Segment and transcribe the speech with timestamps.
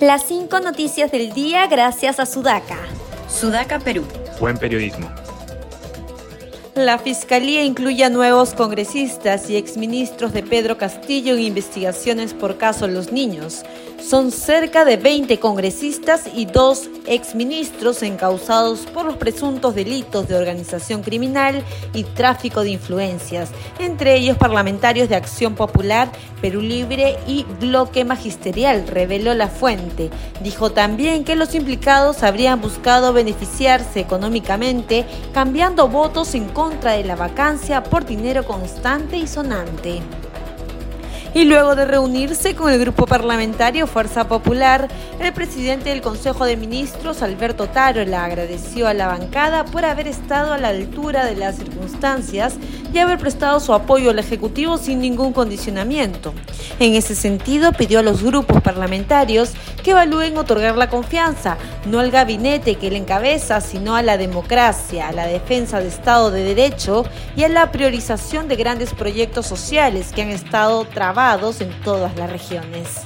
[0.00, 2.78] Las cinco noticias del día gracias a Sudaca.
[3.28, 4.04] Sudaca, Perú.
[4.38, 5.10] Buen periodismo.
[6.76, 12.86] La Fiscalía incluye a nuevos congresistas y exministros de Pedro Castillo en investigaciones por caso
[12.86, 13.64] Los Niños.
[14.00, 21.02] Son cerca de 20 congresistas y dos exministros encausados por los presuntos delitos de organización
[21.02, 26.10] criminal y tráfico de influencias, entre ellos parlamentarios de Acción Popular,
[26.40, 30.10] Perú Libre y Bloque Magisterial, reveló la fuente.
[30.42, 37.16] Dijo también que los implicados habrían buscado beneficiarse económicamente cambiando votos en contra de la
[37.16, 40.00] vacancia por dinero constante y sonante
[41.34, 44.88] y luego de reunirse con el grupo parlamentario Fuerza Popular,
[45.20, 50.08] el presidente del Consejo de Ministros, Alberto Taro, le agradeció a la bancada por haber
[50.08, 52.54] estado a la altura de las circunstancias
[52.92, 56.32] y haber prestado su apoyo al Ejecutivo sin ningún condicionamiento.
[56.80, 59.52] En ese sentido, pidió a los grupos parlamentarios
[59.82, 65.08] que evalúen otorgar la confianza, no al gabinete que le encabeza, sino a la democracia,
[65.08, 67.04] a la defensa de Estado de Derecho
[67.36, 70.84] y a la priorización de grandes proyectos sociales que han estado
[71.18, 73.00] en todas las regiones.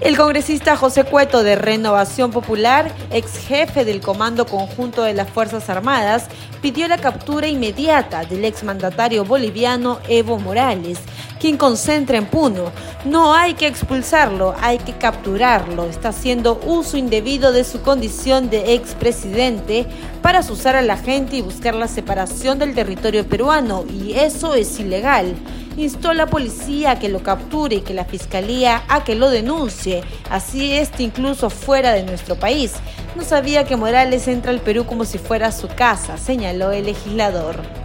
[0.00, 5.70] El congresista José Cueto de Renovación Popular, ex jefe del Comando Conjunto de las Fuerzas
[5.70, 6.26] Armadas,
[6.60, 10.98] pidió la captura inmediata del exmandatario boliviano Evo Morales,
[11.38, 12.72] quien concentra en Puno.
[13.04, 15.84] No hay que expulsarlo, hay que capturarlo.
[15.84, 19.86] Está haciendo uso indebido de su condición de expresidente
[20.22, 24.80] para asusar a la gente y buscar la separación del territorio peruano, y eso es
[24.80, 25.36] ilegal
[25.76, 29.30] instó a la policía a que lo capture y que la fiscalía a que lo
[29.30, 32.74] denuncie, así este incluso fuera de nuestro país.
[33.16, 37.79] No sabía que Morales entra al Perú como si fuera su casa, señaló el legislador.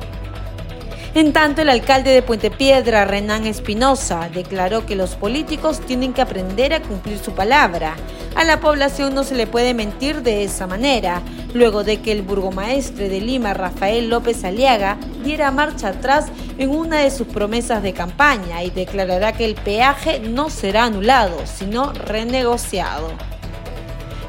[1.15, 6.21] En tanto, el alcalde de Puente Piedra, Renan Espinosa, declaró que los políticos tienen que
[6.21, 7.95] aprender a cumplir su palabra.
[8.35, 11.21] A la población no se le puede mentir de esa manera,
[11.53, 16.25] luego de que el burgomaestre de Lima, Rafael López Aliaga, diera marcha atrás
[16.57, 21.37] en una de sus promesas de campaña y declarará que el peaje no será anulado,
[21.45, 23.34] sino renegociado.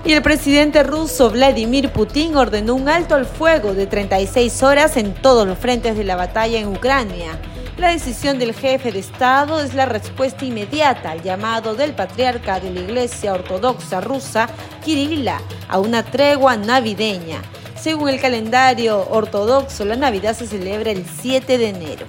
[0.07, 5.13] Y el presidente ruso Vladimir Putin ordenó un alto al fuego de 36 horas en
[5.15, 7.41] todos los frentes de la batalla en Ucrania.
[7.77, 12.71] La decisión del jefe de Estado es la respuesta inmediata al llamado del patriarca de
[12.71, 14.49] la Iglesia Ortodoxa rusa,
[14.85, 17.43] Kirila, a una tregua navideña.
[17.75, 22.07] Según el calendario ortodoxo, la Navidad se celebra el 7 de enero.